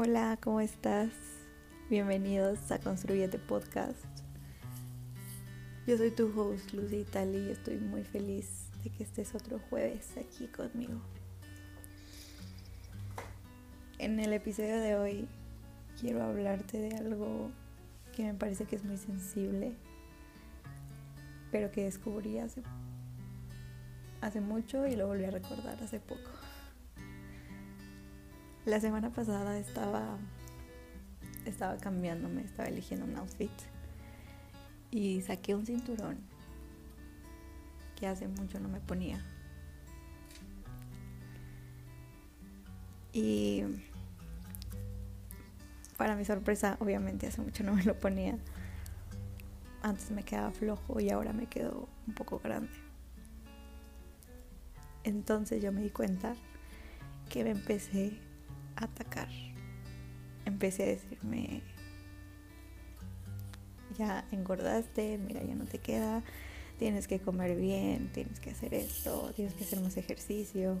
Hola, 0.00 0.38
¿cómo 0.40 0.60
estás? 0.60 1.10
Bienvenidos 1.90 2.70
a 2.70 2.78
Construyete 2.78 3.36
Podcast. 3.36 4.04
Yo 5.88 5.96
soy 5.96 6.12
tu 6.12 6.32
host, 6.40 6.72
Lucy 6.72 6.98
Itali, 6.98 7.38
y 7.38 7.50
estoy 7.50 7.78
muy 7.78 8.04
feliz 8.04 8.68
de 8.84 8.90
que 8.90 9.02
estés 9.02 9.34
otro 9.34 9.58
jueves 9.68 10.16
aquí 10.16 10.46
conmigo. 10.46 11.00
En 13.98 14.20
el 14.20 14.32
episodio 14.34 14.76
de 14.76 14.94
hoy 14.94 15.28
quiero 16.00 16.22
hablarte 16.22 16.78
de 16.78 16.96
algo 16.96 17.50
que 18.14 18.22
me 18.22 18.34
parece 18.34 18.66
que 18.66 18.76
es 18.76 18.84
muy 18.84 18.98
sensible, 18.98 19.74
pero 21.50 21.72
que 21.72 21.82
descubrí 21.82 22.38
hace, 22.38 22.62
hace 24.20 24.40
mucho 24.40 24.86
y 24.86 24.94
lo 24.94 25.08
volví 25.08 25.24
a 25.24 25.32
recordar 25.32 25.82
hace 25.82 25.98
poco. 25.98 26.37
La 28.68 28.80
semana 28.80 29.08
pasada 29.08 29.58
estaba 29.58 30.18
estaba 31.46 31.78
cambiándome, 31.78 32.42
estaba 32.42 32.68
eligiendo 32.68 33.06
un 33.06 33.16
outfit 33.16 33.50
y 34.90 35.22
saqué 35.22 35.54
un 35.54 35.64
cinturón 35.64 36.18
que 37.96 38.06
hace 38.06 38.28
mucho 38.28 38.60
no 38.60 38.68
me 38.68 38.80
ponía. 38.80 39.24
Y 43.14 43.62
para 45.96 46.14
mi 46.14 46.26
sorpresa, 46.26 46.76
obviamente 46.78 47.26
hace 47.26 47.40
mucho 47.40 47.64
no 47.64 47.72
me 47.72 47.84
lo 47.84 47.98
ponía. 47.98 48.36
Antes 49.80 50.10
me 50.10 50.24
quedaba 50.24 50.50
flojo 50.50 51.00
y 51.00 51.08
ahora 51.08 51.32
me 51.32 51.46
quedó 51.46 51.88
un 52.06 52.12
poco 52.12 52.38
grande. 52.38 52.68
Entonces 55.04 55.62
yo 55.62 55.72
me 55.72 55.80
di 55.80 55.88
cuenta 55.88 56.34
que 57.30 57.44
me 57.44 57.50
empecé 57.52 58.27
atacar. 58.78 59.28
Empecé 60.44 60.84
a 60.84 60.86
decirme, 60.86 61.62
ya 63.98 64.26
engordaste, 64.30 65.18
mira, 65.18 65.42
ya 65.42 65.54
no 65.54 65.64
te 65.64 65.78
queda, 65.78 66.22
tienes 66.78 67.08
que 67.08 67.20
comer 67.20 67.56
bien, 67.56 68.10
tienes 68.12 68.40
que 68.40 68.50
hacer 68.50 68.74
esto, 68.74 69.32
tienes 69.34 69.54
que 69.54 69.64
hacer 69.64 69.80
más 69.80 69.96
ejercicio. 69.96 70.78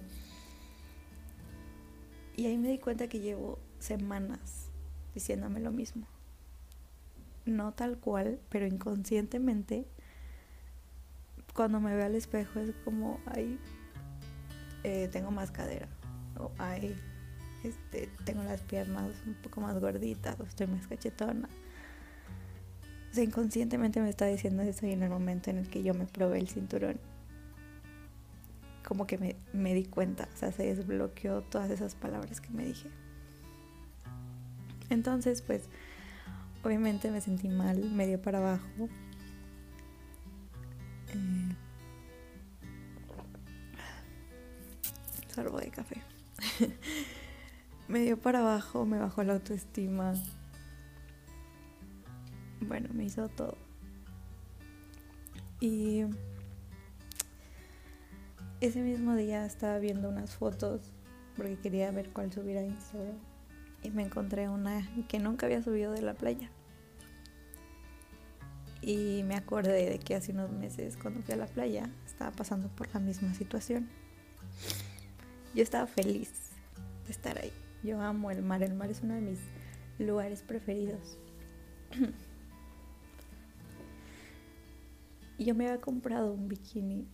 Y 2.36 2.46
ahí 2.46 2.56
me 2.56 2.68
di 2.68 2.78
cuenta 2.78 3.08
que 3.08 3.20
llevo 3.20 3.58
semanas 3.80 4.70
diciéndome 5.14 5.60
lo 5.60 5.72
mismo. 5.72 6.06
No 7.44 7.72
tal 7.72 7.98
cual, 7.98 8.38
pero 8.48 8.66
inconscientemente, 8.66 9.86
cuando 11.54 11.80
me 11.80 11.94
veo 11.94 12.06
al 12.06 12.14
espejo 12.14 12.60
es 12.60 12.70
como, 12.84 13.20
ay, 13.26 13.58
eh, 14.84 15.08
tengo 15.10 15.30
más 15.30 15.50
cadera, 15.50 15.88
o 16.38 16.52
ay, 16.58 16.94
este, 17.64 18.08
tengo 18.24 18.42
las 18.44 18.62
piernas 18.62 19.10
un 19.26 19.34
poco 19.34 19.60
más 19.60 19.78
gorditas 19.80 20.38
estoy 20.40 20.66
más 20.66 20.86
cachetona. 20.86 21.48
O 23.10 23.14
sea, 23.14 23.24
inconscientemente 23.24 24.00
me 24.00 24.10
está 24.10 24.26
diciendo 24.26 24.62
eso 24.62 24.86
y 24.86 24.92
en 24.92 25.02
el 25.02 25.10
momento 25.10 25.50
en 25.50 25.58
el 25.58 25.68
que 25.68 25.82
yo 25.82 25.94
me 25.94 26.06
probé 26.06 26.38
el 26.38 26.48
cinturón, 26.48 27.00
como 28.86 29.06
que 29.06 29.36
me, 29.52 29.74
di 29.74 29.84
cuenta, 29.84 30.28
o 30.32 30.36
sea, 30.36 30.52
se 30.52 30.74
desbloqueó 30.74 31.42
todas 31.42 31.70
esas 31.70 31.94
palabras 31.94 32.40
que 32.40 32.50
me 32.50 32.64
dije. 32.64 32.88
Entonces, 34.90 35.42
pues, 35.42 35.64
obviamente 36.64 37.10
me 37.10 37.20
sentí 37.20 37.48
mal, 37.48 37.78
medio 37.90 38.20
para 38.20 38.38
abajo. 38.38 38.88
Eh, 41.08 41.54
de 45.60 45.70
café. 45.70 46.02
me 47.88 48.00
dio 48.00 48.18
para 48.18 48.40
abajo, 48.40 48.84
me 48.84 48.98
bajó 48.98 49.24
la 49.24 49.34
autoestima. 49.34 50.14
Bueno, 52.60 52.90
me 52.92 53.04
hizo 53.04 53.28
todo. 53.28 53.56
Y 55.60 56.04
ese 58.60 58.82
mismo 58.82 59.16
día 59.16 59.44
estaba 59.46 59.78
viendo 59.78 60.08
unas 60.08 60.36
fotos 60.36 60.92
porque 61.36 61.56
quería 61.56 61.90
ver 61.90 62.10
cuál 62.10 62.32
subir 62.32 62.58
a 62.58 62.62
Instagram. 62.62 63.16
Y 63.82 63.90
me 63.90 64.02
encontré 64.02 64.48
una 64.48 64.86
que 65.08 65.18
nunca 65.18 65.46
había 65.46 65.62
subido 65.62 65.92
de 65.92 66.02
la 66.02 66.14
playa. 66.14 66.50
Y 68.82 69.22
me 69.24 69.34
acordé 69.34 69.90
de 69.90 69.98
que 69.98 70.14
hace 70.14 70.32
unos 70.32 70.50
meses 70.50 70.96
cuando 70.96 71.22
fui 71.22 71.34
a 71.34 71.36
la 71.36 71.46
playa 71.46 71.90
estaba 72.06 72.32
pasando 72.32 72.68
por 72.68 72.92
la 72.92 73.00
misma 73.00 73.34
situación. 73.34 73.88
Yo 75.54 75.62
estaba 75.62 75.86
feliz 75.86 76.30
de 77.06 77.12
estar 77.12 77.38
ahí. 77.38 77.52
Yo 77.82 78.00
amo 78.00 78.30
el 78.30 78.42
mar, 78.42 78.62
el 78.62 78.74
mar 78.74 78.90
es 78.90 79.02
uno 79.02 79.14
de 79.14 79.20
mis 79.20 79.38
lugares 79.98 80.42
preferidos. 80.42 81.18
yo 85.38 85.54
me 85.54 85.68
había 85.68 85.80
comprado 85.80 86.32
un 86.32 86.48
bikini 86.48 87.06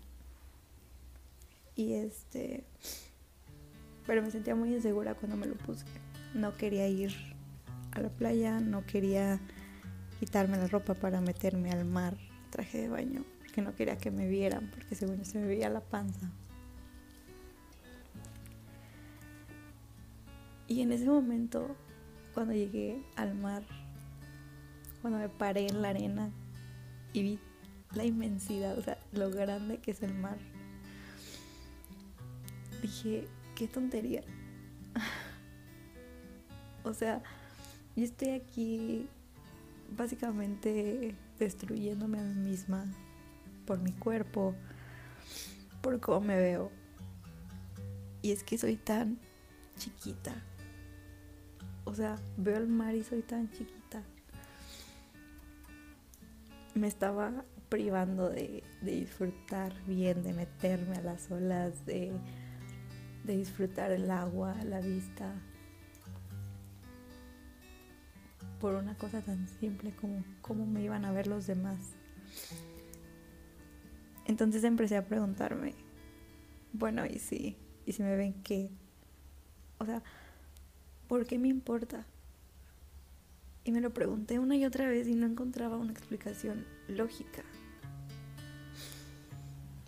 y 1.76 1.92
este 1.94 2.64
pero 4.06 4.22
me 4.22 4.30
sentía 4.30 4.54
muy 4.54 4.74
insegura 4.74 5.14
cuando 5.14 5.36
me 5.36 5.46
lo 5.46 5.54
puse. 5.54 5.84
No 6.34 6.56
quería 6.56 6.86
ir 6.88 7.14
a 7.92 8.00
la 8.00 8.10
playa, 8.10 8.60
no 8.60 8.84
quería 8.84 9.40
quitarme 10.20 10.56
la 10.56 10.66
ropa 10.66 10.94
para 10.94 11.20
meterme 11.20 11.70
al 11.70 11.84
mar, 11.84 12.16
traje 12.50 12.82
de 12.82 12.88
baño, 12.88 13.24
porque 13.38 13.62
no 13.62 13.74
quería 13.74 13.96
que 13.96 14.10
me 14.10 14.28
vieran, 14.28 14.70
porque 14.74 14.94
según 14.94 15.18
yo 15.18 15.24
se 15.24 15.38
me 15.38 15.46
veía 15.46 15.70
la 15.70 15.80
panza. 15.80 16.30
Y 20.66 20.80
en 20.80 20.92
ese 20.92 21.06
momento, 21.06 21.76
cuando 22.32 22.54
llegué 22.54 23.02
al 23.16 23.34
mar, 23.34 23.62
cuando 25.02 25.18
me 25.18 25.28
paré 25.28 25.66
en 25.66 25.82
la 25.82 25.90
arena 25.90 26.30
y 27.12 27.22
vi 27.22 27.38
la 27.94 28.04
inmensidad, 28.04 28.78
o 28.78 28.82
sea, 28.82 28.98
lo 29.12 29.30
grande 29.30 29.78
que 29.78 29.90
es 29.90 30.02
el 30.02 30.14
mar, 30.14 30.38
dije, 32.80 33.28
qué 33.54 33.68
tontería. 33.68 34.22
o 36.84 36.94
sea, 36.94 37.22
yo 37.96 38.04
estoy 38.04 38.30
aquí 38.30 39.08
básicamente 39.96 41.14
destruyéndome 41.38 42.18
a 42.18 42.22
mí 42.22 42.50
misma 42.50 42.86
por 43.66 43.78
mi 43.78 43.92
cuerpo, 43.92 44.54
por 45.80 46.00
cómo 46.00 46.20
me 46.20 46.36
veo. 46.36 46.70
Y 48.22 48.32
es 48.32 48.42
que 48.42 48.58
soy 48.58 48.76
tan 48.76 49.18
chiquita, 49.78 50.34
o 51.84 51.94
sea, 51.94 52.16
veo 52.36 52.56
el 52.56 52.66
mar 52.66 52.94
y 52.94 53.04
soy 53.04 53.22
tan 53.22 53.50
chiquita. 53.50 54.02
Me 56.74 56.88
estaba 56.88 57.44
privando 57.68 58.30
de, 58.30 58.62
disfrutar 58.82 59.72
bien, 59.86 60.22
de 60.22 60.32
meterme 60.32 60.96
a 60.96 61.02
las 61.02 61.30
olas, 61.30 61.84
de, 61.86 62.12
disfrutar 63.24 63.90
el 63.92 64.10
agua, 64.10 64.54
la 64.64 64.80
vista, 64.80 65.34
por 68.60 68.74
una 68.74 68.96
cosa 68.96 69.20
tan 69.20 69.46
simple 69.60 69.94
como 69.94 70.24
cómo 70.40 70.66
me 70.66 70.82
iban 70.82 71.04
a 71.04 71.12
ver 71.12 71.26
los 71.26 71.46
demás. 71.46 71.78
Entonces 74.26 74.64
empecé 74.64 74.96
a 74.96 75.06
preguntarme, 75.06 75.74
bueno, 76.72 77.04
¿y 77.06 77.18
si, 77.18 77.56
y 77.84 77.92
si 77.92 78.02
me 78.02 78.16
ven 78.16 78.42
qué? 78.42 78.70
O 79.78 79.84
sea, 79.84 80.02
¿por 81.08 81.26
qué 81.26 81.38
me 81.38 81.48
importa? 81.48 82.06
Y 83.64 83.72
me 83.72 83.80
lo 83.80 83.94
pregunté 83.94 84.38
una 84.38 84.56
y 84.56 84.64
otra 84.64 84.86
vez 84.86 85.08
y 85.08 85.14
no 85.14 85.26
encontraba 85.26 85.76
una 85.78 85.92
explicación 85.92 86.66
lógica. 86.88 87.42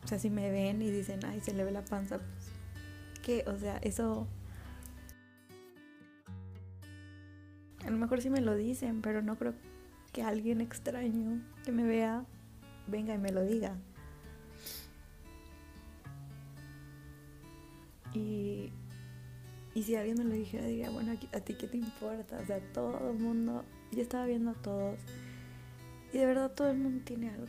O 0.04 0.08
sea, 0.08 0.18
si 0.18 0.30
me 0.30 0.50
ven 0.50 0.82
y 0.82 0.90
dicen, 0.90 1.24
ay, 1.24 1.40
se 1.40 1.52
le 1.52 1.64
ve 1.64 1.72
la 1.72 1.84
panza, 1.84 2.18
pues, 2.18 3.22
¿qué? 3.22 3.44
O 3.48 3.58
sea, 3.58 3.78
eso... 3.78 4.26
A 7.84 7.90
lo 7.90 7.96
mejor 7.98 8.20
sí 8.20 8.30
me 8.30 8.40
lo 8.40 8.54
dicen, 8.54 9.02
pero 9.02 9.20
no 9.22 9.36
creo 9.36 9.54
que 10.12 10.22
alguien 10.22 10.60
extraño 10.60 11.42
que 11.64 11.72
me 11.72 11.84
vea 11.84 12.24
venga 12.86 13.14
y 13.14 13.18
me 13.18 13.30
lo 13.30 13.44
diga. 13.44 13.76
Y 19.76 19.82
si 19.82 19.94
alguien 19.94 20.16
me 20.16 20.24
lo 20.24 20.30
dijera, 20.30 20.64
diría, 20.64 20.88
bueno, 20.88 21.12
¿a 21.12 21.40
ti 21.40 21.52
qué 21.52 21.68
te 21.68 21.76
importa? 21.76 22.38
O 22.42 22.46
sea, 22.46 22.60
todo 22.72 23.10
el 23.10 23.18
mundo, 23.18 23.62
yo 23.92 24.00
estaba 24.00 24.24
viendo 24.24 24.52
a 24.52 24.54
todos. 24.54 24.98
Y 26.14 26.16
de 26.16 26.24
verdad 26.24 26.50
todo 26.52 26.70
el 26.70 26.78
mundo 26.78 27.04
tiene 27.04 27.28
algo. 27.28 27.44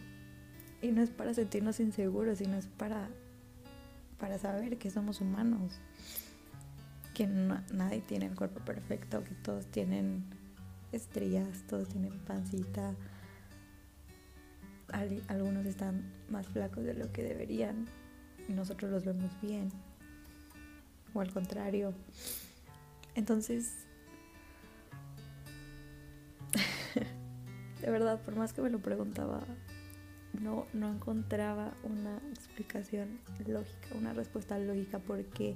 Y 0.81 0.91
no 0.91 1.01
es 1.01 1.09
para 1.09 1.33
sentirnos 1.33 1.79
inseguros, 1.79 2.39
sino 2.39 2.57
es 2.57 2.67
para, 2.67 3.07
para 4.19 4.37
saber 4.39 4.77
que 4.77 4.91
somos 4.91 5.21
humanos. 5.21 5.79
Que 7.13 7.27
nadie 7.27 8.01
tiene 8.01 8.25
el 8.25 8.35
cuerpo 8.35 8.59
perfecto, 8.59 9.23
que 9.23 9.33
todos 9.35 9.65
tienen 9.67 10.25
estrellas, 10.91 11.63
todos 11.69 11.87
tienen 11.87 12.11
pancita. 12.27 12.93
algunos 15.29 15.65
están 15.65 16.11
más 16.29 16.45
flacos 16.49 16.83
de 16.83 16.93
lo 16.93 17.09
que 17.13 17.23
deberían. 17.23 17.85
Nosotros 18.49 18.91
los 18.91 19.05
vemos 19.05 19.31
bien 19.41 19.71
o 21.13 21.21
al 21.21 21.31
contrario. 21.33 21.93
Entonces, 23.15 23.85
de 27.81 27.89
verdad, 27.89 28.21
por 28.21 28.35
más 28.35 28.53
que 28.53 28.61
me 28.61 28.69
lo 28.69 28.79
preguntaba, 28.79 29.41
no, 30.41 30.67
no 30.73 30.93
encontraba 30.93 31.73
una 31.83 32.17
explicación 32.29 33.19
lógica, 33.47 33.95
una 33.95 34.13
respuesta 34.13 34.59
lógica 34.59 34.99
porque 34.99 35.55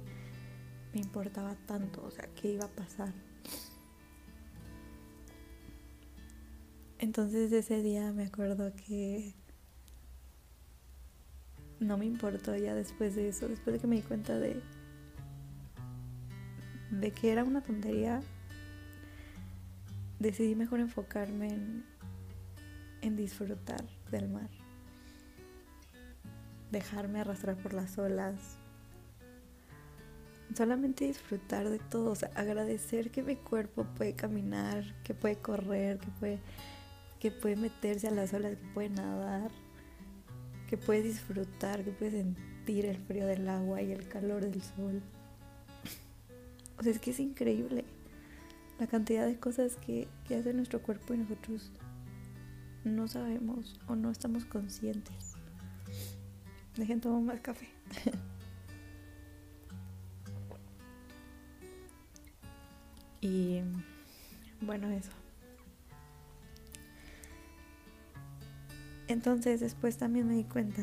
me 0.92 1.00
importaba 1.00 1.54
tanto, 1.66 2.04
o 2.04 2.10
sea, 2.10 2.28
qué 2.34 2.52
iba 2.52 2.64
a 2.64 2.68
pasar. 2.68 3.12
Entonces 6.98 7.50
ese 7.52 7.82
día 7.82 8.12
me 8.12 8.26
acuerdo 8.26 8.72
que 8.74 9.34
no 11.80 11.98
me 11.98 12.06
importó 12.06 12.54
ya 12.56 12.74
después 12.74 13.16
de 13.16 13.28
eso, 13.28 13.48
después 13.48 13.74
de 13.74 13.80
que 13.80 13.86
me 13.88 13.96
di 13.96 14.02
cuenta 14.02 14.38
de 14.38 14.62
de 16.92 17.10
que 17.10 17.32
era 17.32 17.42
una 17.42 17.62
tontería, 17.62 18.20
decidí 20.18 20.54
mejor 20.54 20.80
enfocarme 20.80 21.48
en, 23.00 23.16
disfrutar 23.16 23.84
del 24.10 24.28
mar, 24.28 24.48
dejarme 26.70 27.20
arrastrar 27.20 27.56
por 27.56 27.72
las 27.72 27.98
olas, 27.98 28.34
solamente 30.54 31.06
disfrutar 31.06 31.68
de 31.68 31.78
todo, 31.78 32.14
agradecer 32.34 33.10
que 33.10 33.22
mi 33.22 33.36
cuerpo 33.36 33.84
puede 33.96 34.14
caminar, 34.14 34.84
que 35.02 35.14
puede 35.14 35.36
correr, 35.36 35.98
que 35.98 36.10
puede, 36.20 36.40
que 37.18 37.30
puede 37.30 37.56
meterse 37.56 38.08
a 38.08 38.12
las 38.12 38.34
olas, 38.34 38.56
que 38.56 38.68
puede 38.74 38.90
nadar, 38.90 39.50
que 40.68 40.76
puede 40.76 41.02
disfrutar, 41.02 41.84
que 41.84 41.90
puede 41.90 42.10
sentir 42.12 42.84
el 42.84 42.98
frío 42.98 43.26
del 43.26 43.48
agua 43.48 43.80
y 43.82 43.92
el 43.92 44.06
calor 44.08 44.42
del 44.42 44.62
sol. 44.62 45.02
O 46.82 46.84
sea, 46.84 46.90
es 46.90 46.98
que 46.98 47.12
es 47.12 47.20
increíble 47.20 47.84
la 48.80 48.88
cantidad 48.88 49.24
de 49.24 49.38
cosas 49.38 49.76
que, 49.76 50.08
que 50.26 50.34
hace 50.34 50.52
nuestro 50.52 50.82
cuerpo 50.82 51.14
y 51.14 51.18
nosotros 51.18 51.70
no 52.82 53.06
sabemos 53.06 53.78
o 53.86 53.94
no 53.94 54.10
estamos 54.10 54.44
conscientes. 54.44 55.34
Dejen 56.76 57.00
tomar 57.00 57.22
más 57.22 57.40
café. 57.40 57.68
y 63.20 63.60
bueno, 64.60 64.90
eso. 64.90 65.12
Entonces 69.06 69.60
después 69.60 69.98
también 69.98 70.26
me 70.26 70.34
di 70.34 70.42
cuenta 70.42 70.82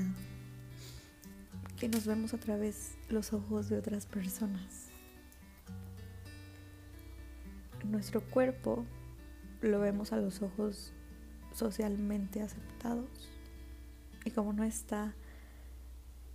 que 1.77 1.89
nos 1.89 2.05
vemos 2.05 2.33
a 2.33 2.37
través 2.37 2.93
los 3.09 3.33
ojos 3.33 3.67
de 3.67 3.77
otras 3.77 4.05
personas 4.05 4.88
nuestro 7.89 8.21
cuerpo 8.21 8.85
lo 9.61 9.79
vemos 9.79 10.13
a 10.13 10.17
los 10.17 10.41
ojos 10.41 10.93
socialmente 11.53 12.41
aceptados 12.41 13.29
y 14.25 14.31
como 14.31 14.53
no 14.53 14.63
está 14.63 15.13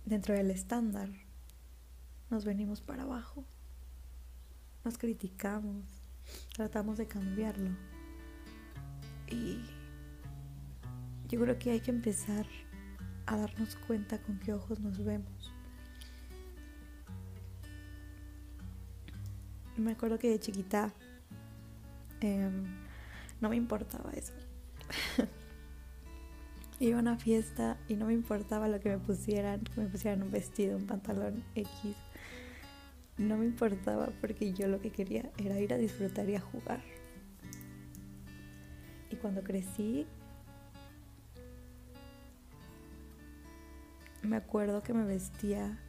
dentro 0.05 0.35
del 0.35 0.51
estándar, 0.51 1.09
nos 2.29 2.45
venimos 2.45 2.81
para 2.81 3.03
abajo, 3.03 3.45
nos 4.83 4.97
criticamos, 4.97 5.85
tratamos 6.55 6.97
de 6.97 7.07
cambiarlo 7.07 7.71
y 9.27 9.59
yo 11.27 11.39
creo 11.39 11.57
que 11.57 11.71
hay 11.71 11.79
que 11.79 11.91
empezar 11.91 12.45
a 13.25 13.37
darnos 13.37 13.75
cuenta 13.87 14.21
con 14.21 14.39
qué 14.39 14.53
ojos 14.53 14.79
nos 14.79 15.03
vemos. 15.03 15.51
Me 19.77 19.91
acuerdo 19.91 20.19
que 20.19 20.29
de 20.29 20.39
chiquita 20.39 20.93
Em, 22.21 22.63
no 23.41 23.49
me 23.49 23.55
importaba 23.55 24.11
eso. 24.11 24.33
Iba 26.79 26.97
a 26.97 27.01
una 27.01 27.17
fiesta 27.17 27.77
y 27.87 27.95
no 27.95 28.07
me 28.07 28.13
importaba 28.13 28.67
lo 28.67 28.79
que 28.79 28.89
me 28.89 28.97
pusieran, 28.97 29.61
que 29.61 29.81
me 29.81 29.87
pusieran 29.87 30.23
un 30.23 30.31
vestido, 30.31 30.77
un 30.77 30.85
pantalón 30.85 31.43
X. 31.55 31.95
No 33.17 33.37
me 33.37 33.45
importaba 33.45 34.09
porque 34.19 34.53
yo 34.53 34.67
lo 34.67 34.81
que 34.81 34.91
quería 34.91 35.31
era 35.37 35.59
ir 35.59 35.73
a 35.73 35.77
disfrutar 35.77 36.29
y 36.29 36.35
a 36.35 36.41
jugar. 36.41 36.81
Y 39.09 39.15
cuando 39.15 39.41
crecí, 39.41 40.05
me 44.23 44.35
acuerdo 44.35 44.83
que 44.83 44.93
me 44.93 45.05
vestía 45.05 45.79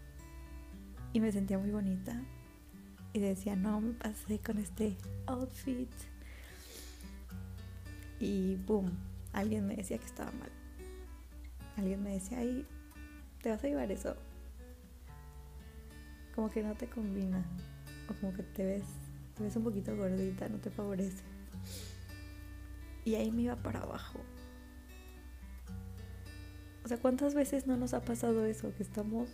y 1.13 1.21
me 1.21 1.33
sentía 1.33 1.59
muy 1.59 1.71
bonita. 1.71 2.23
Y 3.13 3.21
decía, 3.21 3.57
no, 3.57 3.81
me 3.81 3.95
pasé 3.95 4.39
con 4.39 4.59
este 4.59 4.97
outfit 5.27 5.91
y 8.19 8.57
boom, 8.57 8.91
alguien 9.33 9.67
me 9.67 9.77
decía 9.77 9.99
que 9.99 10.07
estaba 10.07 10.31
mal. 10.33 10.51
Alguien 11.77 12.03
me 12.03 12.15
decía, 12.15 12.39
ay, 12.39 12.67
te 13.43 13.51
vas 13.51 13.63
a 13.63 13.69
llevar 13.69 13.91
eso. 13.93 14.17
Como 16.35 16.51
que 16.51 16.63
no 16.63 16.75
te 16.75 16.89
combina. 16.89 17.45
O 18.09 18.15
como 18.21 18.33
que 18.33 18.43
te 18.43 18.65
ves, 18.65 18.85
te 19.37 19.45
ves 19.45 19.57
un 19.57 19.65
poquito 19.65 19.95
gordita, 19.97 20.49
no 20.49 20.59
te 20.59 20.71
favorece. 20.71 21.23
Y 23.05 23.15
ahí 23.15 23.31
me 23.31 23.43
iba 23.43 23.57
para 23.57 23.83
abajo. 23.83 24.21
O 26.85 26.89
sea, 26.89 26.99
¿cuántas 26.99 27.35
veces 27.35 27.67
no 27.67 27.77
nos 27.77 27.95
ha 27.95 28.05
pasado 28.05 28.45
eso? 28.45 28.73
Que 28.77 28.83
estamos. 28.83 29.29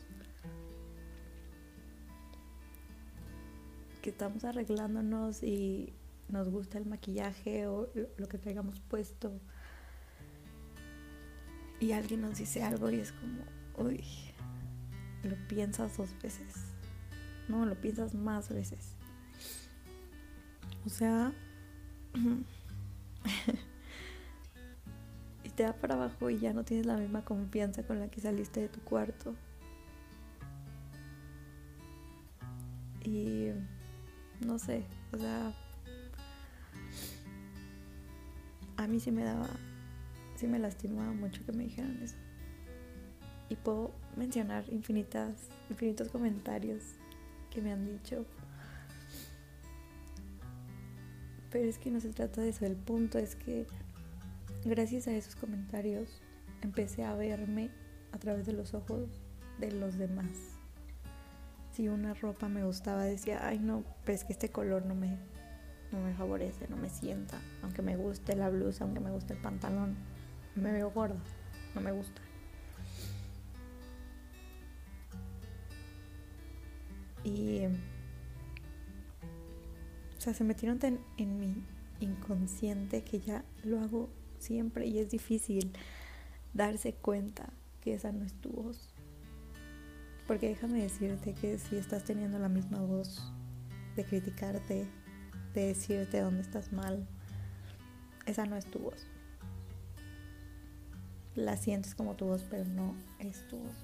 Que 4.01 4.11
estamos 4.11 4.45
arreglándonos 4.45 5.43
y 5.43 5.93
nos 6.29 6.49
gusta 6.49 6.79
el 6.79 6.87
maquillaje 6.87 7.67
o 7.67 7.91
lo 8.17 8.29
que 8.29 8.39
traigamos 8.39 8.81
puesto 8.81 9.41
y 11.83 11.91
alguien 11.91 12.21
nos 12.21 12.39
dice 12.39 12.63
algo 12.63 12.89
y 12.91 13.01
es 13.01 13.11
como, 13.11 13.43
uy, 13.77 14.05
lo 15.25 15.35
piensas 15.49 15.97
dos 15.97 16.11
veces. 16.23 16.55
No, 17.49 17.67
lo 17.67 17.75
piensas 17.75 18.15
más 18.15 18.51
veces. 18.51 18.95
O 20.87 20.89
sea, 20.89 21.33
y 25.43 25.51
te 25.51 25.65
da 25.65 25.73
para 25.73 25.95
abajo 25.95 26.31
y 26.31 26.39
ya 26.39 26.53
no 26.53 26.63
tienes 26.63 26.87
la 26.87 26.97
misma 26.97 27.25
confianza 27.25 27.83
con 27.83 27.99
la 27.99 28.09
que 28.09 28.21
saliste 28.21 28.61
de 28.61 28.69
tu 28.69 28.79
cuarto. 28.83 29.35
Y 33.05 33.49
no 34.47 34.61
sé, 34.61 34.85
o 35.13 35.19
sea, 35.19 35.53
a 38.83 38.89
mí 38.89 39.01
sí 39.01 39.11
me 39.11 39.23
daba, 39.23 39.49
sí 40.37 40.47
me 40.47 40.59
lastimaba 40.59 41.13
mucho 41.13 41.45
que 41.45 41.53
me 41.53 41.65
dijeran 41.65 42.01
eso. 42.03 42.17
Y 43.49 43.57
puedo 43.57 43.93
mencionar 44.17 44.65
infinitas, 44.71 45.49
infinitos 45.71 46.09
comentarios 46.09 46.83
que 47.51 47.61
me 47.61 47.73
han 47.73 47.87
dicho. 47.87 48.25
Pero 51.51 51.69
es 51.69 51.79
que 51.79 51.91
no 51.91 52.01
se 52.01 52.09
trata 52.09 52.41
de 52.41 52.49
eso, 52.49 52.65
el 52.65 52.77
punto 52.77 53.19
es 53.19 53.37
que 53.37 53.67
gracias 54.65 55.07
a 55.07 55.13
esos 55.13 55.37
comentarios 55.37 56.23
empecé 56.63 57.05
a 57.05 57.15
verme 57.15 57.71
a 58.13 58.19
través 58.19 58.47
de 58.47 58.53
los 58.53 58.75
ojos 58.75 59.09
de 59.61 59.71
los 59.71 59.99
demás. 59.99 60.31
Si 61.73 61.89
una 61.89 62.15
ropa 62.15 62.49
me 62.49 62.65
gustaba, 62.65 63.05
decía, 63.05 63.47
ay 63.47 63.59
no, 63.59 63.85
pero 64.05 64.17
es 64.17 64.25
que 64.25 64.33
este 64.33 64.51
color 64.51 64.87
no 64.87 64.95
me, 64.95 65.19
no 65.93 66.01
me 66.01 66.15
favorece, 66.15 66.67
no 66.69 66.77
me 66.77 66.89
sienta. 66.89 67.39
Aunque 67.63 67.83
me 67.83 67.97
guste 67.97 68.35
la 68.35 68.49
blusa, 68.51 68.85
aunque 68.85 69.01
me 69.01 69.11
guste 69.11 69.35
el 69.35 69.41
pantalón, 69.41 69.97
me 70.55 70.73
veo 70.73 70.91
gorda, 70.91 71.21
no 71.75 71.81
me 71.81 71.93
gusta. 71.93 72.21
Y. 77.25 77.67
O 80.17 80.21
sea, 80.21 80.35
se 80.35 80.45
metieron 80.45 80.79
en, 80.83 81.01
en 81.17 81.39
mi 81.39 81.55
inconsciente 82.01 83.03
que 83.03 83.21
ya 83.21 83.45
lo 83.65 83.81
hago 83.81 84.09
siempre 84.39 84.87
y 84.87 84.99
es 84.99 85.11
difícil 85.11 85.73
darse 86.55 86.95
cuenta 86.95 87.53
que 87.81 87.95
esa 87.95 88.13
no 88.13 88.25
es 88.25 88.33
tu 88.35 88.51
voz. 88.51 88.95
Porque 90.27 90.49
déjame 90.49 90.83
decirte 90.83 91.35
que 91.35 91.59
si 91.59 91.77
estás 91.77 92.05
teniendo 92.05 92.39
la 92.39 92.49
misma 92.49 92.81
voz 92.81 93.33
de 93.97 94.05
criticarte, 94.05 94.87
de 95.55 95.67
decirte 95.69 96.21
dónde 96.21 96.43
estás 96.43 96.73
mal, 96.73 97.07
esa 98.27 98.47
no 98.47 98.57
es 98.57 98.67
tu 98.67 98.79
voz. 98.79 99.07
La 101.35 101.57
sientes 101.57 101.95
como 101.95 102.15
tu 102.15 102.27
voz, 102.27 102.45
pero 102.51 102.65
no 102.65 102.95
es 103.19 103.47
tu 103.49 103.57
voz. 103.59 103.75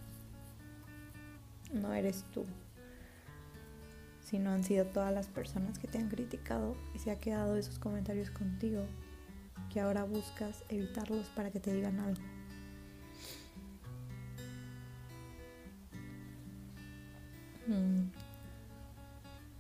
No 1.72 1.92
eres 1.92 2.24
tú. 2.32 2.44
Sino 4.20 4.50
han 4.50 4.64
sido 4.64 4.84
todas 4.86 5.12
las 5.12 5.28
personas 5.28 5.78
que 5.78 5.88
te 5.88 5.98
han 5.98 6.08
criticado 6.08 6.76
y 6.94 6.98
se 6.98 7.10
ha 7.10 7.18
quedado 7.18 7.56
esos 7.56 7.78
comentarios 7.78 8.30
contigo 8.30 8.84
que 9.72 9.80
ahora 9.80 10.04
buscas 10.04 10.64
evitarlos 10.68 11.28
para 11.30 11.50
que 11.50 11.60
te 11.60 11.72
digan 11.72 11.98
algo. 12.00 12.22
Mm. 17.66 18.27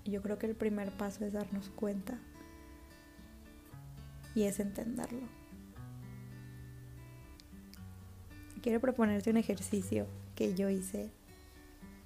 Yo 0.08 0.22
creo 0.22 0.38
que 0.38 0.46
el 0.46 0.54
primer 0.54 0.90
paso 0.90 1.24
es 1.24 1.32
darnos 1.32 1.68
cuenta 1.70 2.18
y 4.34 4.44
es 4.44 4.60
entenderlo. 4.60 5.38
quiero 8.68 8.80
proponerte 8.80 9.30
un 9.30 9.36
ejercicio 9.36 10.06
que 10.34 10.54
yo 10.54 10.68
hice, 10.68 11.10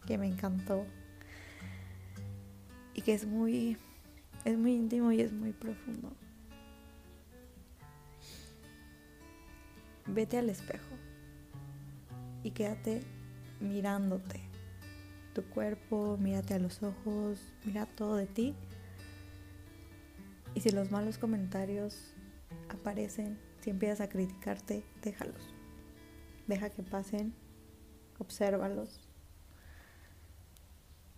que 0.06 0.18
me 0.18 0.26
encantó 0.26 0.86
y 2.94 3.02
que 3.02 3.14
es 3.14 3.26
muy, 3.26 3.76
es 4.44 4.56
muy 4.56 4.74
íntimo 4.74 5.12
y 5.12 5.20
es 5.20 5.32
muy 5.32 5.52
profundo. 5.52 6.12
Vete 10.06 10.38
al 10.38 10.50
espejo 10.50 10.94
y 12.42 12.50
quédate 12.50 13.02
mirándote. 13.60 14.51
Tu 15.34 15.42
cuerpo, 15.44 16.16
mírate 16.18 16.54
a 16.54 16.58
los 16.58 16.82
ojos, 16.82 17.40
mira 17.64 17.86
todo 17.86 18.16
de 18.16 18.26
ti. 18.26 18.54
Y 20.54 20.60
si 20.60 20.70
los 20.70 20.90
malos 20.90 21.16
comentarios 21.16 22.12
aparecen, 22.68 23.38
si 23.60 23.70
empiezas 23.70 24.00
a 24.00 24.08
criticarte, 24.08 24.84
déjalos. 25.02 25.54
Deja 26.46 26.68
que 26.70 26.82
pasen, 26.82 27.32
obsérvalos, 28.18 29.00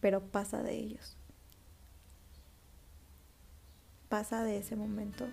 pero 0.00 0.20
pasa 0.20 0.62
de 0.62 0.74
ellos. 0.74 1.16
Pasa 4.08 4.44
de 4.44 4.58
ese 4.58 4.76
momento 4.76 5.26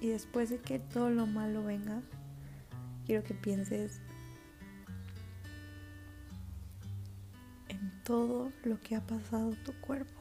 y 0.00 0.08
después 0.08 0.50
de 0.50 0.58
que 0.58 0.78
todo 0.78 1.10
lo 1.10 1.26
malo 1.26 1.62
venga, 1.62 2.02
quiero 3.06 3.22
que 3.22 3.34
pienses 3.34 4.00
todo 8.10 8.50
lo 8.64 8.80
que 8.80 8.96
ha 8.96 9.00
pasado 9.06 9.52
tu 9.64 9.72
cuerpo, 9.80 10.20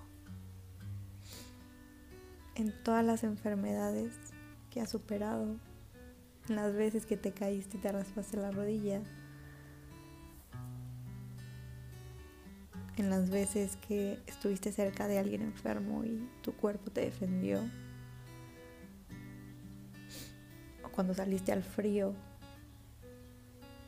en 2.53 2.71
todas 2.83 3.03
las 3.03 3.23
enfermedades 3.23 4.13
que 4.69 4.79
has 4.79 4.91
superado, 4.91 5.57
en 6.49 6.55
las 6.55 6.75
veces 6.75 7.07
que 7.07 7.17
te 7.17 7.31
caíste 7.31 7.77
y 7.77 7.79
te 7.79 7.91
raspaste 7.91 8.37
la 8.37 8.51
rodilla, 8.51 9.01
en 12.97 13.09
las 13.09 13.31
veces 13.31 13.75
que 13.77 14.19
estuviste 14.27 14.71
cerca 14.71 15.07
de 15.07 15.17
alguien 15.17 15.41
enfermo 15.41 16.03
y 16.03 16.29
tu 16.43 16.53
cuerpo 16.53 16.91
te 16.91 17.01
defendió, 17.01 17.59
o 20.83 20.89
cuando 20.89 21.15
saliste 21.15 21.51
al 21.51 21.63
frío 21.63 22.13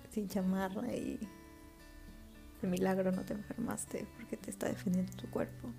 sin 0.09 0.27
chamarra 0.27 0.91
y 0.91 1.19
de 2.61 2.67
milagro 2.67 3.11
no 3.11 3.23
te 3.23 3.33
enfermaste 3.33 4.05
porque 4.15 4.37
te 4.37 4.49
está 4.49 4.67
defendiendo 4.67 5.13
tu 5.13 5.29
cuerpo. 5.29 5.69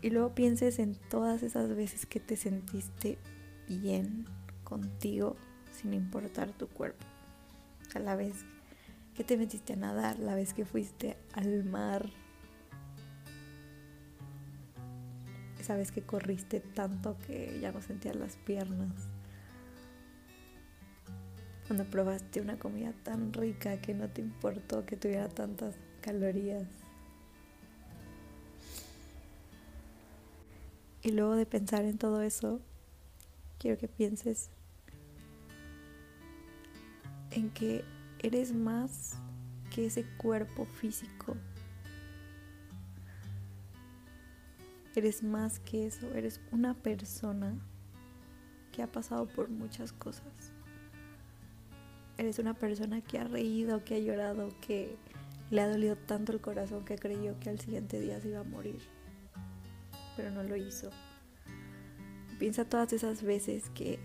Y 0.00 0.10
luego 0.10 0.34
pienses 0.34 0.78
en 0.78 0.94
todas 0.94 1.42
esas 1.42 1.74
veces 1.76 2.06
que 2.06 2.18
te 2.18 2.36
sentiste 2.36 3.18
bien 3.68 4.26
contigo 4.64 5.36
sin 5.72 5.94
importar 5.94 6.50
tu 6.52 6.68
cuerpo. 6.68 7.04
A 7.94 7.98
la 8.00 8.16
vez 8.16 8.44
que 9.14 9.22
te 9.22 9.36
metiste 9.36 9.74
a 9.74 9.76
nadar, 9.76 10.18
la 10.18 10.34
vez 10.34 10.54
que 10.54 10.64
fuiste 10.64 11.16
al 11.34 11.64
mar, 11.64 12.10
esa 15.60 15.76
vez 15.76 15.92
que 15.92 16.02
corriste 16.02 16.60
tanto 16.60 17.16
que 17.26 17.60
ya 17.60 17.70
no 17.70 17.80
sentías 17.80 18.16
las 18.16 18.36
piernas, 18.36 19.11
cuando 21.66 21.84
probaste 21.84 22.40
una 22.40 22.58
comida 22.58 22.92
tan 23.02 23.32
rica 23.32 23.80
que 23.80 23.94
no 23.94 24.08
te 24.08 24.20
importó 24.20 24.84
que 24.84 24.96
tuviera 24.96 25.28
tantas 25.28 25.74
calorías. 26.00 26.66
Y 31.02 31.12
luego 31.12 31.34
de 31.34 31.46
pensar 31.46 31.84
en 31.84 31.98
todo 31.98 32.22
eso, 32.22 32.60
quiero 33.58 33.78
que 33.78 33.88
pienses 33.88 34.50
en 37.30 37.50
que 37.50 37.84
eres 38.20 38.52
más 38.52 39.14
que 39.74 39.86
ese 39.86 40.04
cuerpo 40.16 40.66
físico. 40.66 41.36
Eres 44.94 45.22
más 45.22 45.58
que 45.58 45.86
eso, 45.86 46.12
eres 46.14 46.40
una 46.50 46.74
persona 46.74 47.54
que 48.70 48.82
ha 48.82 48.86
pasado 48.86 49.26
por 49.26 49.48
muchas 49.48 49.92
cosas. 49.92 50.52
Eres 52.22 52.38
una 52.38 52.54
persona 52.54 53.00
que 53.00 53.18
ha 53.18 53.24
reído, 53.24 53.82
que 53.82 53.96
ha 53.96 53.98
llorado, 53.98 54.50
que 54.60 54.94
le 55.50 55.60
ha 55.60 55.68
dolido 55.68 55.96
tanto 55.96 56.30
el 56.30 56.40
corazón 56.40 56.84
que 56.84 56.94
creyó 56.94 57.34
que 57.40 57.50
al 57.50 57.58
siguiente 57.58 57.98
día 57.98 58.20
se 58.20 58.28
iba 58.28 58.38
a 58.38 58.44
morir, 58.44 58.78
pero 60.16 60.30
no 60.30 60.44
lo 60.44 60.54
hizo. 60.54 60.90
Piensa 62.38 62.64
todas 62.64 62.92
esas 62.92 63.24
veces 63.24 63.68
que 63.70 63.98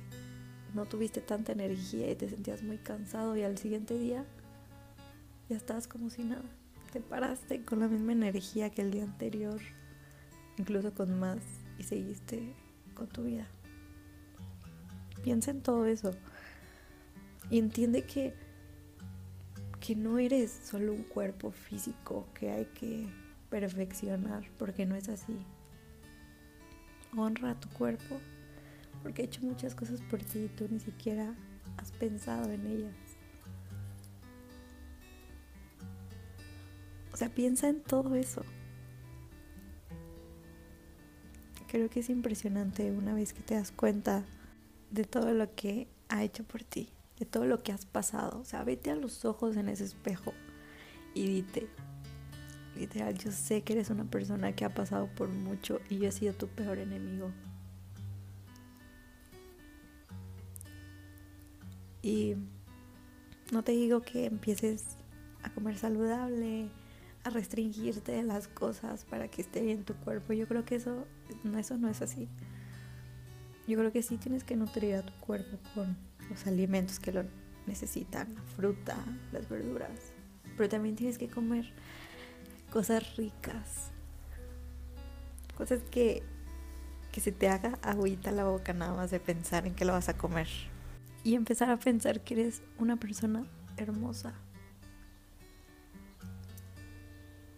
no 0.73 0.87
tuviste 0.87 1.21
tanta 1.21 1.51
energía 1.51 2.09
y 2.09 2.15
te 2.15 2.27
sentías 2.27 2.63
muy 2.63 2.79
cansado 2.79 3.37
y 3.37 3.43
al 3.43 3.59
siguiente 3.59 3.99
día 3.99 4.25
ya 5.47 5.55
estabas 5.55 5.87
como 5.87 6.09
si 6.09 6.23
nada. 6.23 6.49
Te 6.91 7.01
paraste 7.01 7.61
con 7.61 7.81
la 7.81 7.87
misma 7.87 8.13
energía 8.13 8.71
que 8.71 8.81
el 8.81 8.89
día 8.89 9.03
anterior, 9.03 9.61
incluso 10.57 10.91
con 10.91 11.19
más, 11.19 11.37
y 11.77 11.83
seguiste 11.83 12.55
con 12.95 13.09
tu 13.09 13.25
vida. 13.25 13.45
Piensa 15.21 15.51
en 15.51 15.61
todo 15.61 15.85
eso 15.85 16.15
y 17.49 17.59
entiende 17.59 18.03
que, 18.03 18.33
que 19.79 19.95
no 19.95 20.19
eres 20.19 20.51
solo 20.51 20.93
un 20.93 21.03
cuerpo 21.03 21.51
físico 21.51 22.27
que 22.33 22.51
hay 22.51 22.65
que 22.65 23.07
perfeccionar, 23.49 24.43
porque 24.57 24.85
no 24.85 24.95
es 24.95 25.09
así 25.09 25.37
honra 27.15 27.51
a 27.51 27.59
tu 27.59 27.69
cuerpo 27.69 28.19
porque 29.03 29.21
he 29.21 29.25
hecho 29.25 29.41
muchas 29.41 29.75
cosas 29.75 30.01
por 30.01 30.21
ti 30.21 30.39
y 30.39 30.49
tú 30.49 30.67
ni 30.69 30.79
siquiera 30.79 31.33
has 31.77 31.91
pensado 31.91 32.51
en 32.51 32.65
ellas. 32.65 32.95
O 37.13 37.17
sea, 37.17 37.29
piensa 37.29 37.69
en 37.69 37.81
todo 37.81 38.15
eso. 38.15 38.43
Creo 41.67 41.89
que 41.89 41.99
es 41.99 42.09
impresionante 42.09 42.91
una 42.91 43.13
vez 43.13 43.33
que 43.33 43.41
te 43.41 43.55
das 43.55 43.71
cuenta 43.71 44.23
de 44.91 45.03
todo 45.03 45.33
lo 45.33 45.53
que 45.55 45.87
ha 46.09 46.23
hecho 46.23 46.43
por 46.43 46.63
ti, 46.63 46.89
de 47.19 47.25
todo 47.25 47.45
lo 47.45 47.63
que 47.63 47.71
has 47.71 47.85
pasado. 47.85 48.39
O 48.39 48.45
sea, 48.45 48.63
vete 48.63 48.91
a 48.91 48.95
los 48.95 49.25
ojos 49.25 49.57
en 49.57 49.69
ese 49.69 49.83
espejo 49.83 50.33
y 51.13 51.27
dite, 51.27 51.67
Literal, 52.77 53.17
yo 53.17 53.31
sé 53.31 53.63
que 53.63 53.73
eres 53.73 53.89
una 53.89 54.03
persona 54.05 54.53
que 54.53 54.63
ha 54.63 54.73
pasado 54.73 55.07
por 55.15 55.29
mucho 55.29 55.79
y 55.89 55.97
yo 55.97 56.07
he 56.07 56.11
sido 56.11 56.33
tu 56.33 56.47
peor 56.47 56.77
enemigo. 56.77 57.31
Y 62.03 62.35
no 63.51 63.63
te 63.63 63.71
digo 63.71 64.01
que 64.01 64.25
empieces 64.25 64.85
a 65.41 65.51
comer 65.51 65.77
saludable, 65.77 66.69
a 67.23 67.31
restringirte 67.31 68.11
de 68.11 68.23
las 68.23 68.47
cosas 68.47 69.05
para 69.05 69.27
que 69.27 69.41
esté 69.41 69.61
bien 69.61 69.83
tu 69.83 69.95
cuerpo. 69.95 70.33
Yo 70.33 70.47
creo 70.47 70.63
que 70.63 70.75
eso 70.75 71.07
eso 71.57 71.77
no 71.77 71.89
es 71.89 72.01
así. 72.01 72.27
Yo 73.67 73.77
creo 73.77 73.91
que 73.91 74.03
sí 74.03 74.17
tienes 74.17 74.43
que 74.43 74.55
nutrir 74.55 74.95
a 74.95 75.01
tu 75.01 75.13
cuerpo 75.13 75.57
con 75.73 75.97
los 76.29 76.47
alimentos 76.47 76.99
que 76.99 77.11
lo 77.11 77.23
necesitan, 77.65 78.33
la 78.33 78.41
fruta, 78.41 78.97
las 79.31 79.47
verduras. 79.49 80.13
Pero 80.55 80.69
también 80.69 80.95
tienes 80.95 81.17
que 81.17 81.27
comer 81.27 81.71
cosas 82.71 83.15
ricas, 83.15 83.91
cosas 85.55 85.81
que, 85.91 86.23
que 87.11 87.21
se 87.21 87.31
te 87.31 87.47
haga 87.49 87.77
agüita 87.81 88.31
la 88.31 88.45
boca 88.45 88.73
nada 88.73 88.93
más 88.95 89.11
de 89.11 89.19
pensar 89.19 89.67
en 89.67 89.75
que 89.75 89.85
lo 89.85 89.93
vas 89.93 90.09
a 90.09 90.17
comer 90.17 90.47
y 91.23 91.35
empezar 91.35 91.69
a 91.69 91.77
pensar 91.77 92.21
que 92.21 92.35
eres 92.35 92.61
una 92.79 92.95
persona 92.95 93.45
hermosa. 93.75 94.33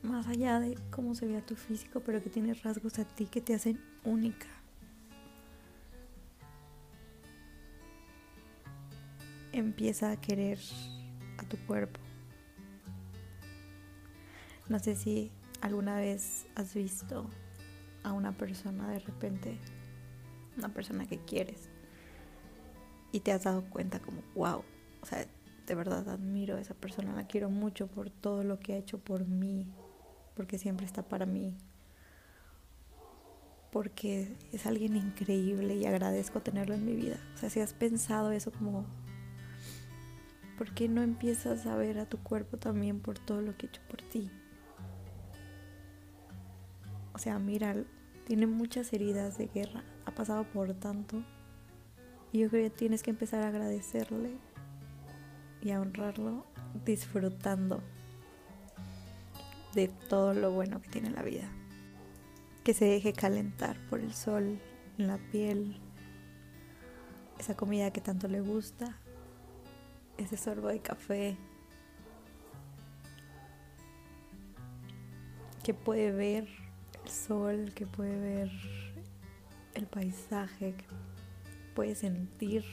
Más 0.01 0.27
allá 0.27 0.59
de 0.59 0.77
cómo 0.89 1.13
se 1.13 1.27
vea 1.27 1.45
tu 1.45 1.55
físico, 1.55 1.99
pero 1.99 2.23
que 2.23 2.29
tienes 2.29 2.63
rasgos 2.63 2.97
a 2.99 3.05
ti 3.05 3.25
que 3.25 3.41
te 3.41 3.53
hacen 3.53 3.79
única. 4.03 4.47
Empieza 9.51 10.12
a 10.12 10.22
querer 10.22 10.60
a 11.38 11.44
tu 11.44 11.58
cuerpo. 11.65 12.00
No 14.68 14.77
sé 14.79 14.96
si 14.96 15.32
alguna 15.62 15.96
vez 15.96 16.46
has 16.56 16.74
visto 16.74 17.27
a 18.03 18.13
una 18.13 18.32
persona 18.32 18.89
de 18.89 19.00
repente, 19.00 19.58
una 20.58 20.70
persona 20.70 21.08
que 21.08 21.18
quieres, 21.20 21.70
y 23.12 23.22
te 23.22 23.32
has 23.32 23.44
dado 23.44 23.63
cuenta 23.70 24.00
como, 24.00 24.22
wow, 24.36 24.63
o 25.01 25.06
sea, 25.06 25.25
de 25.65 25.75
verdad 25.75 26.08
admiro 26.10 26.58
a 26.58 26.62
esa 26.62 26.74
persona, 26.74 27.13
la 27.13 27.27
quiero 27.27 27.50
mucho 27.50 27.88
por 27.88 28.10
todo 28.10 28.44
lo 28.44 28.60
que 28.60 28.74
ha 28.74 28.77
hecho 28.77 29.00
por 29.00 29.25
mí, 29.25 29.65
porque 30.36 30.58
siempre 30.58 30.86
está 30.86 31.01
para 31.03 31.25
mí, 31.25 31.58
porque 33.72 34.36
es 34.51 34.65
alguien 34.65 34.96
increíble 34.96 35.75
y 35.75 35.86
agradezco 35.86 36.41
tenerlo 36.41 36.75
en 36.75 36.86
mi 36.86 36.96
vida. 36.96 37.18
O 37.36 37.38
sea, 37.38 37.50
si 37.50 37.60
has 37.60 37.74
pensado 37.74 38.32
eso 38.32 38.51
como, 38.51 38.86
¿por 40.59 40.73
qué 40.73 40.89
no 40.89 41.01
empiezas 41.01 41.65
a 41.67 41.77
ver 41.77 41.99
a 41.99 42.05
tu 42.05 42.17
cuerpo 42.17 42.57
también 42.57 42.99
por 42.99 43.17
todo 43.17 43.41
lo 43.41 43.55
que 43.55 43.65
he 43.65 43.69
hecho 43.69 43.79
por 43.89 44.01
ti? 44.01 44.29
O 47.13 47.17
sea, 47.17 47.39
mira, 47.39 47.77
tiene 48.25 48.45
muchas 48.45 48.91
heridas 48.91 49.37
de 49.37 49.47
guerra, 49.47 49.85
ha 50.05 50.11
pasado 50.11 50.43
por 50.43 50.73
tanto. 50.73 51.23
Y 52.33 52.39
yo 52.39 52.49
creo 52.49 52.69
que 52.69 52.75
tienes 52.77 53.03
que 53.03 53.11
empezar 53.11 53.41
a 53.43 53.47
agradecerle 53.47 54.33
y 55.61 55.71
a 55.71 55.79
honrarlo 55.79 56.45
disfrutando 56.83 57.81
de 59.73 59.87
todo 60.09 60.33
lo 60.33 60.51
bueno 60.51 60.81
que 60.81 60.89
tiene 60.89 61.09
la 61.09 61.23
vida. 61.23 61.49
Que 62.65 62.73
se 62.73 62.83
deje 62.83 63.13
calentar 63.13 63.77
por 63.89 64.01
el 64.01 64.13
sol 64.13 64.59
en 64.97 65.07
la 65.07 65.19
piel, 65.31 65.77
esa 67.39 67.55
comida 67.55 67.91
que 67.91 68.01
tanto 68.01 68.27
le 68.27 68.41
gusta, 68.41 68.99
ese 70.19 70.38
sorbo 70.38 70.67
de 70.67 70.79
café, 70.79 71.38
que 75.63 75.73
puede 75.73 76.11
ver 76.11 76.47
el 77.03 77.09
sol, 77.09 77.71
que 77.73 77.85
puede 77.85 78.19
ver 78.19 78.51
el 79.73 79.88
paisaje, 79.88 80.73
que 80.73 80.85
puede 81.73 81.95
sentir 81.95 82.63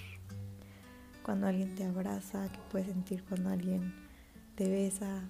cuando 1.23 1.47
alguien 1.47 1.75
te 1.75 1.85
abraza, 1.85 2.51
que 2.51 2.59
puede 2.71 2.87
sentir 2.87 3.25
cuando 3.25 3.51
alguien 3.51 3.95
te 4.55 4.69
besa. 4.69 5.29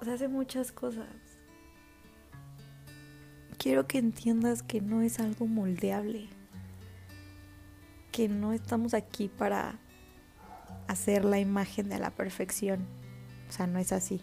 O 0.00 0.04
sea, 0.04 0.14
hace 0.14 0.28
muchas 0.28 0.72
cosas. 0.72 1.08
Quiero 3.58 3.86
que 3.86 3.98
entiendas 3.98 4.62
que 4.62 4.80
no 4.80 5.02
es 5.02 5.20
algo 5.20 5.46
moldeable, 5.46 6.28
que 8.12 8.28
no 8.28 8.54
estamos 8.54 8.94
aquí 8.94 9.28
para 9.28 9.78
hacer 10.90 11.24
la 11.24 11.38
imagen 11.38 11.88
de 11.88 11.98
la 11.98 12.10
perfección. 12.10 12.84
O 13.48 13.52
sea, 13.52 13.68
no 13.68 13.78
es 13.78 13.92
así. 13.92 14.20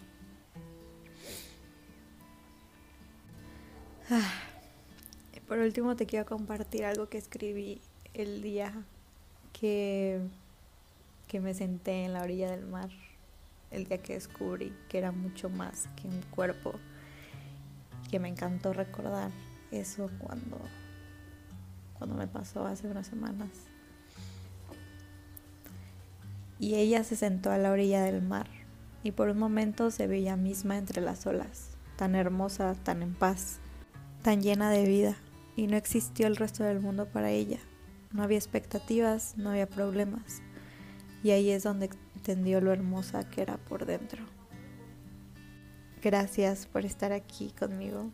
Ah, 4.09 4.31
por 5.47 5.59
último 5.59 5.95
te 5.95 6.05
quiero 6.05 6.25
compartir 6.25 6.83
algo 6.83 7.07
que 7.07 7.17
escribí 7.17 7.79
el 8.13 8.41
día 8.41 8.73
que, 9.53 10.19
que 11.27 11.39
me 11.39 11.53
senté 11.53 12.03
en 12.03 12.13
la 12.13 12.21
orilla 12.21 12.51
del 12.51 12.65
mar, 12.65 12.89
el 13.71 13.85
día 13.85 13.99
que 13.99 14.13
descubrí 14.13 14.73
que 14.89 14.97
era 14.97 15.13
mucho 15.13 15.49
más 15.49 15.87
que 15.95 16.07
un 16.07 16.21
cuerpo, 16.31 16.73
que 18.11 18.19
me 18.19 18.27
encantó 18.27 18.73
recordar 18.73 19.31
eso 19.71 20.09
cuando, 20.19 20.59
cuando 21.97 22.15
me 22.17 22.27
pasó 22.27 22.65
hace 22.65 22.87
unas 22.87 23.07
semanas. 23.07 23.49
Y 26.59 26.75
ella 26.75 27.03
se 27.03 27.15
sentó 27.15 27.51
a 27.51 27.57
la 27.57 27.71
orilla 27.71 28.03
del 28.03 28.21
mar 28.21 28.47
y 29.03 29.11
por 29.11 29.29
un 29.29 29.37
momento 29.37 29.91
se 29.91 30.07
veía 30.07 30.35
misma 30.35 30.77
entre 30.77 31.01
las 31.01 31.25
olas, 31.27 31.77
tan 31.95 32.15
hermosa, 32.15 32.75
tan 32.83 33.01
en 33.01 33.13
paz 33.13 33.59
tan 34.27 34.41
llena 34.41 34.69
de 34.69 34.85
vida 34.85 35.15
y 35.55 35.67
no 35.67 35.77
existió 35.77 36.27
el 36.27 36.35
resto 36.35 36.65
del 36.65 36.81
mundo 36.81 37.05
para 37.05 37.31
ella. 37.31 37.59
No 38.11 38.23
había 38.23 38.37
expectativas, 38.37 39.37
no 39.37 39.51
había 39.51 39.67
problemas. 39.67 40.41
Y 41.23 41.31
ahí 41.31 41.49
es 41.49 41.63
donde 41.63 41.89
entendió 42.15 42.59
lo 42.59 42.73
hermosa 42.73 43.29
que 43.29 43.41
era 43.41 43.55
por 43.55 43.85
dentro. 43.85 44.25
Gracias 46.01 46.65
por 46.65 46.83
estar 46.83 47.13
aquí 47.13 47.53
conmigo, 47.57 48.11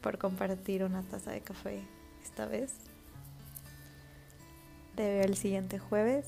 por 0.00 0.18
compartir 0.18 0.84
una 0.84 1.02
taza 1.02 1.32
de 1.32 1.40
café 1.40 1.82
esta 2.22 2.46
vez. 2.46 2.72
Te 4.94 5.02
veo 5.02 5.24
el 5.24 5.36
siguiente 5.36 5.80
jueves 5.80 6.26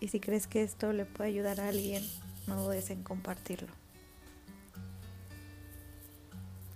y 0.00 0.08
si 0.08 0.20
crees 0.20 0.46
que 0.46 0.62
esto 0.62 0.92
le 0.92 1.04
puede 1.04 1.30
ayudar 1.30 1.60
a 1.60 1.68
alguien, 1.68 2.04
no 2.46 2.62
dudes 2.62 2.90
en 2.90 3.02
compartirlo. 3.02 3.72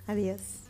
Adiós. 0.07 0.68